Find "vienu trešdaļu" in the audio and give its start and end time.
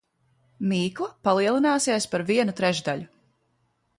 2.31-3.09